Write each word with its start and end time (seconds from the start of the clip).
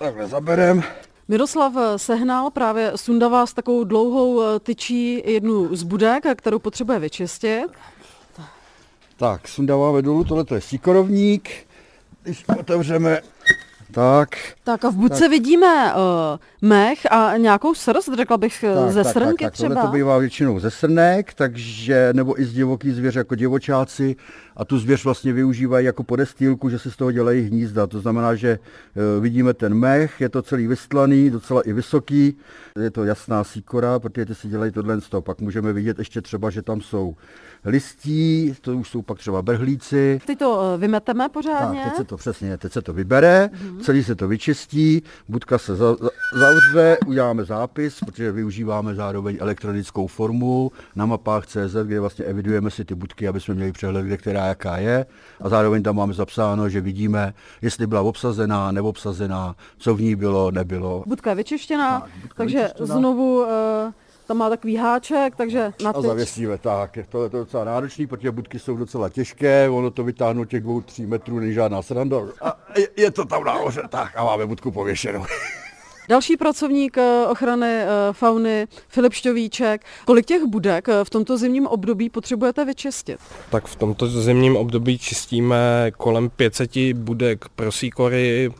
takhle 0.00 0.26
zaberem. 0.26 0.82
Miroslav 1.28 1.72
sehnal 1.96 2.50
právě 2.50 2.92
sundavá 2.96 3.46
s 3.46 3.52
takovou 3.52 3.84
dlouhou 3.84 4.42
eh, 4.42 4.60
tyčí 4.60 5.22
jednu 5.32 5.76
z 5.76 5.82
budek, 5.82 6.24
kterou 6.36 6.58
potřebuje 6.58 6.98
vyčistit. 6.98 7.66
Tak, 9.16 9.48
sundáváme 9.48 10.02
dolů, 10.02 10.24
tohle 10.24 10.44
je 10.54 10.60
síkorovník. 10.60 11.50
Když 12.22 12.44
otevřeme, 12.58 13.20
tak. 13.90 14.28
Tak 14.64 14.84
a 14.84 14.90
v 14.90 14.94
budce 14.94 15.20
tak. 15.20 15.30
vidíme 15.30 15.94
uh, 15.94 16.68
mech 16.68 17.12
a 17.12 17.36
nějakou 17.36 17.74
srst, 17.74 18.14
řekla 18.16 18.36
bych, 18.36 18.64
eh, 18.64 18.74
tak, 18.74 18.92
ze 18.92 19.04
tak, 19.04 19.12
srnky 19.12 19.44
tak, 19.44 19.46
tak, 19.46 19.52
třeba. 19.52 19.68
Tohle 19.68 19.82
to 19.82 19.92
bývá 19.92 20.18
většinou 20.18 20.60
ze 20.60 20.70
srnek, 20.70 21.34
takže, 21.34 22.10
nebo 22.12 22.40
i 22.40 22.44
z 22.44 22.52
divoký 22.52 22.90
zvěř 22.90 23.14
jako 23.14 23.34
divočáci 23.34 24.16
a 24.56 24.64
tu 24.64 24.78
zvěř 24.78 25.04
vlastně 25.04 25.32
využívají 25.32 25.86
jako 25.86 26.02
podestýlku, 26.02 26.68
že 26.68 26.78
se 26.78 26.90
z 26.90 26.96
toho 26.96 27.12
dělají 27.12 27.42
hnízda. 27.42 27.86
To 27.86 28.00
znamená, 28.00 28.34
že 28.34 28.58
uh, 28.58 29.22
vidíme 29.22 29.54
ten 29.54 29.74
mech, 29.74 30.20
je 30.20 30.28
to 30.28 30.42
celý 30.42 30.66
vystlaný, 30.66 31.30
docela 31.30 31.62
i 31.62 31.72
vysoký, 31.72 32.36
je 32.82 32.90
to 32.90 33.04
jasná 33.04 33.44
síkora, 33.44 33.98
protože 33.98 34.26
ty 34.26 34.34
si 34.34 34.48
dělají 34.48 34.72
tohle 34.72 35.00
z 35.00 35.08
toho. 35.08 35.22
Pak 35.22 35.40
můžeme 35.40 35.72
vidět 35.72 35.98
ještě 35.98 36.22
třeba, 36.22 36.50
že 36.50 36.62
tam 36.62 36.80
jsou 36.80 37.14
listí, 37.64 38.54
to 38.60 38.76
už 38.76 38.88
jsou 38.88 39.02
pak 39.02 39.18
třeba 39.18 39.42
brhlíci. 39.42 40.20
Ty 40.26 40.36
to 40.36 40.74
vymeteme 40.78 41.28
pořádně? 41.28 41.80
Tak, 41.80 41.88
teď 41.88 41.96
se 41.96 42.04
to 42.04 42.16
přesně, 42.16 42.58
teď 42.58 42.72
se 42.72 42.82
to 42.82 42.92
vybere, 42.92 43.50
mm-hmm. 43.52 43.79
Celý 43.80 44.04
se 44.04 44.14
to 44.14 44.28
vyčistí, 44.28 45.02
budka 45.28 45.58
se 45.58 45.76
za, 45.76 45.94
za, 45.94 46.08
zavře, 46.38 46.98
uděláme 47.06 47.44
zápis, 47.44 47.98
protože 48.06 48.32
využíváme 48.32 48.94
zároveň 48.94 49.36
elektronickou 49.40 50.06
formu 50.06 50.72
na 50.96 51.06
mapách 51.06 51.46
CZ, 51.46 51.76
kde 51.84 52.00
vlastně 52.00 52.24
evidujeme 52.24 52.70
si 52.70 52.84
ty 52.84 52.94
budky, 52.94 53.28
aby 53.28 53.40
jsme 53.40 53.54
měli 53.54 53.72
přehled, 53.72 54.06
kde 54.06 54.16
která 54.16 54.46
jaká 54.46 54.76
je 54.76 55.06
a 55.40 55.48
zároveň 55.48 55.82
tam 55.82 55.96
máme 55.96 56.12
zapsáno, 56.12 56.68
že 56.68 56.80
vidíme, 56.80 57.34
jestli 57.62 57.86
byla 57.86 58.02
obsazená, 58.02 58.72
neobsazená, 58.72 59.56
co 59.78 59.94
v 59.94 60.00
ní 60.00 60.16
bylo, 60.16 60.50
nebylo. 60.50 61.04
Budka 61.06 61.30
je 61.30 61.36
vyčištěná, 61.36 62.00
tak, 62.00 62.10
budka 62.22 62.34
takže 62.36 62.58
vyčištěná. 62.58 62.86
znovu 62.86 63.40
uh 63.40 63.46
tam 64.30 64.36
má 64.36 64.48
takový 64.48 64.76
háček, 64.76 65.36
takže 65.36 65.72
na 65.82 65.90
A 65.90 66.00
zavěsíme, 66.00 66.58
tak. 66.58 66.98
To 67.08 67.24
je 67.24 67.30
to 67.30 67.38
docela 67.38 67.64
náročný, 67.64 68.06
protože 68.06 68.30
budky 68.30 68.58
jsou 68.58 68.76
docela 68.76 69.08
těžké, 69.08 69.68
ono 69.68 69.90
to 69.90 70.04
vytáhnout 70.04 70.44
těch 70.44 70.62
dvou, 70.62 70.80
tří 70.80 71.06
metrů 71.06 71.38
není 71.38 71.52
žádná 71.52 71.82
sranda. 71.82 72.16
A 72.42 72.59
je, 72.80 72.88
je 72.96 73.10
to 73.10 73.24
tam 73.24 73.44
nahoře, 73.44 73.82
tak 73.88 74.16
a 74.16 74.24
máme 74.24 74.46
budku 74.46 74.70
pověšenou. 74.70 75.26
Další 76.08 76.36
pracovník 76.36 76.98
eh, 76.98 77.26
ochrany 77.30 77.66
eh, 77.66 77.88
fauny, 78.12 78.66
Filip 78.88 79.12
Šťovíček. 79.12 79.84
Kolik 80.04 80.26
těch 80.26 80.44
budek 80.44 80.88
eh, 80.88 81.04
v 81.04 81.10
tomto 81.10 81.38
zimním 81.38 81.66
období 81.66 82.10
potřebujete 82.10 82.64
vyčistit? 82.64 83.20
Tak 83.50 83.66
v 83.66 83.76
tomto 83.76 84.06
zimním 84.06 84.56
období 84.56 84.98
čistíme 84.98 85.90
kolem 85.96 86.30
500 86.30 86.70
budek 86.94 87.44
prosíkory 87.48 88.50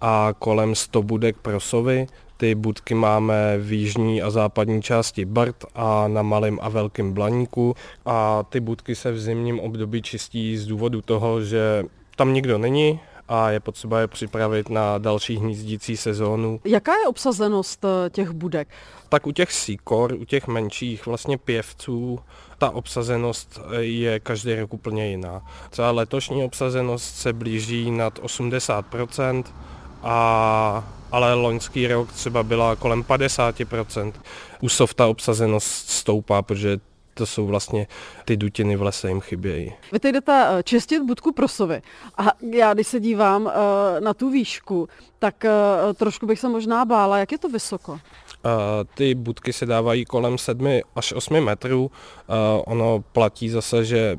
a 0.00 0.34
kolem 0.38 0.74
100 0.74 1.02
budek 1.02 1.36
prosovy. 1.36 2.06
Ty 2.36 2.54
budky 2.54 2.94
máme 2.94 3.58
v 3.58 3.72
jižní 3.72 4.22
a 4.22 4.30
západní 4.30 4.82
části 4.82 5.24
Brt 5.24 5.64
a 5.74 6.08
na 6.08 6.22
Malém 6.22 6.58
a 6.62 6.68
Velkém 6.68 7.12
Blaníku 7.12 7.74
a 8.06 8.42
ty 8.48 8.60
budky 8.60 8.94
se 8.94 9.12
v 9.12 9.20
zimním 9.20 9.60
období 9.60 10.02
čistí 10.02 10.56
z 10.56 10.66
důvodu 10.66 11.02
toho, 11.02 11.42
že 11.42 11.84
tam 12.16 12.32
nikdo 12.32 12.58
není 12.58 13.00
a 13.28 13.50
je 13.50 13.60
potřeba 13.60 14.00
je 14.00 14.06
připravit 14.06 14.70
na 14.70 14.98
další 14.98 15.36
hnízdící 15.36 15.96
sezónu. 15.96 16.60
Jaká 16.64 16.92
je 16.92 17.06
obsazenost 17.06 17.84
eh, 17.84 18.10
těch 18.10 18.30
budek? 18.30 18.68
Tak 19.08 19.26
u 19.26 19.32
těch 19.32 19.52
síkor, 19.52 20.12
u 20.12 20.24
těch 20.24 20.46
menších 20.46 21.06
vlastně 21.06 21.38
pěvců, 21.38 22.20
ta 22.58 22.70
obsazenost 22.70 23.60
eh, 23.60 23.82
je 23.82 24.20
každý 24.20 24.54
rok 24.54 24.74
úplně 24.74 25.10
jiná. 25.10 25.42
Třeba 25.70 25.90
letošní 25.90 26.44
obsazenost 26.44 27.16
se 27.16 27.32
blíží 27.32 27.90
nad 27.90 28.18
80%, 28.18 29.44
a, 30.02 30.84
ale 31.12 31.34
loňský 31.34 31.86
rok 31.86 32.12
třeba 32.12 32.42
byla 32.42 32.76
kolem 32.76 33.02
50%. 33.02 34.12
U 34.60 34.68
softa 34.68 35.06
obsazenost 35.06 35.90
stoupá, 35.90 36.42
protože 36.42 36.78
to 37.18 37.26
jsou 37.26 37.46
vlastně 37.46 37.86
ty 38.24 38.36
dutiny 38.36 38.76
v 38.76 38.82
lese 38.82 39.08
jim 39.08 39.20
chybějí. 39.20 39.72
Vy 39.92 39.98
teď 39.98 40.12
jdete 40.12 40.46
eh, 40.48 40.62
čistit 40.62 41.02
budku 41.02 41.32
prosovy 41.32 41.82
a 42.18 42.22
já 42.52 42.74
když 42.74 42.86
se 42.86 43.00
dívám 43.00 43.42
uh, 43.42 43.50
na 44.00 44.14
tu 44.14 44.30
výšku, 44.30 44.88
tak 45.18 45.44
uh, 45.44 45.92
trošku 45.92 46.26
bych 46.26 46.40
se 46.40 46.48
možná 46.48 46.84
bála, 46.84 47.18
jak 47.18 47.32
je 47.32 47.38
to 47.38 47.48
vysoko? 47.48 48.00
Ty 48.94 49.14
budky 49.14 49.52
se 49.52 49.66
dávají 49.66 50.04
kolem 50.04 50.38
7 50.38 50.80
až 50.96 51.12
8 51.12 51.40
metrů. 51.40 51.90
Ono 52.66 53.04
platí 53.12 53.48
zase, 53.48 53.84
že 53.84 54.16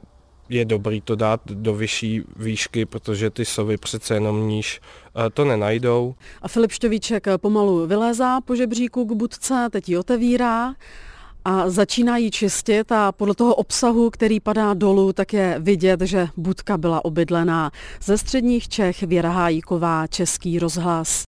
je 0.50 0.66
dobrý 0.66 1.01
to 1.01 1.16
dát 1.16 1.41
do 1.45 1.74
vyšší 1.74 2.24
výšky, 2.35 2.85
protože 2.85 3.29
ty 3.29 3.45
sovy 3.45 3.78
přece 3.78 4.13
jenom 4.13 4.47
níž 4.47 4.81
eh, 4.81 5.29
to 5.29 5.45
nenajdou. 5.45 6.16
A 6.41 6.47
Filip 6.47 6.72
Šťovíček 6.72 7.28
pomalu 7.38 7.88
vylézá 7.88 8.41
po 8.41 8.56
žebříku 8.56 9.06
k 9.06 9.12
budce, 9.12 9.68
teď 9.72 9.90
ji 9.90 9.97
otevírá 9.97 10.74
a 11.45 11.69
začíná 11.69 12.17
ji 12.17 12.31
čistit 12.31 12.91
a 12.91 13.11
podle 13.11 13.35
toho 13.35 13.55
obsahu, 13.55 14.09
který 14.09 14.39
padá 14.39 14.73
dolů, 14.73 15.13
tak 15.13 15.33
je 15.33 15.55
vidět, 15.59 16.01
že 16.01 16.27
budka 16.38 16.77
byla 16.77 17.05
obydlená. 17.05 17.72
Ze 18.03 18.17
středních 18.17 18.69
Čech 18.69 19.03
Věra 19.03 19.31
Hájíková, 19.31 20.07
Český 20.07 20.59
rozhlas. 20.59 21.09